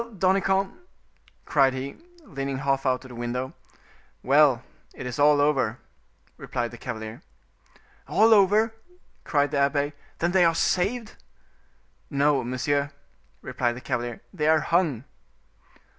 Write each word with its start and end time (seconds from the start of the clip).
Danicamp?" 0.17 0.73
cried 1.45 1.73
he, 1.75 1.95
leaning 2.23 2.57
half 2.57 2.87
out 2.87 3.05
of 3.05 3.09
the 3.09 3.13
window. 3.13 3.53
"Well, 4.23 4.63
it 4.95 5.05
is 5.05 5.19
all 5.19 5.39
over," 5.39 5.77
replied 6.37 6.71
the 6.71 6.79
cavalier. 6.79 7.21
"All 8.07 8.33
over!" 8.33 8.73
cried 9.25 9.51
the 9.51 9.59
abbe. 9.59 9.93
"Then 10.17 10.31
they 10.31 10.43
are 10.43 10.55
saved?" 10.55 11.17
"No, 12.09 12.43
monsieur," 12.43 12.89
replied 13.43 13.75
the 13.75 13.79
cavalier, 13.81 14.21
"they 14.33 14.47
are 14.47 14.61
hung." 14.61 15.03